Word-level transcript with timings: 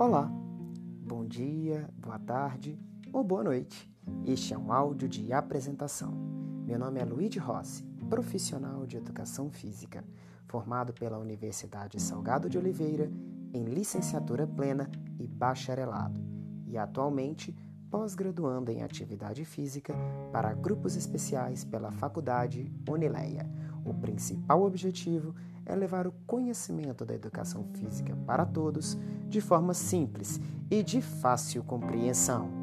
Olá, 0.00 0.32
bom 1.06 1.26
dia, 1.26 1.86
boa 1.98 2.18
tarde 2.18 2.80
ou 3.12 3.22
boa 3.22 3.44
noite. 3.44 3.86
Este 4.24 4.54
é 4.54 4.58
um 4.58 4.72
áudio 4.72 5.06
de 5.06 5.30
apresentação. 5.30 6.10
Meu 6.66 6.78
nome 6.78 6.98
é 6.98 7.04
Luiz 7.04 7.36
Rossi, 7.36 7.84
profissional 8.08 8.86
de 8.86 8.96
educação 8.96 9.50
física, 9.50 10.02
formado 10.46 10.94
pela 10.94 11.18
Universidade 11.18 12.00
Salgado 12.00 12.48
de 12.48 12.56
Oliveira 12.56 13.12
em 13.52 13.64
licenciatura 13.64 14.46
plena 14.46 14.90
e 15.18 15.26
bacharelado, 15.26 16.18
e 16.66 16.78
atualmente 16.78 17.54
pós-graduando 17.90 18.72
em 18.72 18.82
atividade 18.82 19.44
física 19.44 19.94
para 20.32 20.54
grupos 20.54 20.96
especiais 20.96 21.62
pela 21.62 21.90
Faculdade 21.90 22.72
Unileia. 22.88 23.46
O 23.84 23.92
principal 23.92 24.62
objetivo 24.62 25.34
é 25.34 25.49
levar 25.74 26.06
o 26.06 26.12
conhecimento 26.26 27.04
da 27.04 27.14
educação 27.14 27.64
física 27.74 28.16
para 28.26 28.44
todos 28.44 28.98
de 29.28 29.40
forma 29.40 29.74
simples 29.74 30.40
e 30.70 30.82
de 30.82 31.00
fácil 31.00 31.62
compreensão. 31.62 32.59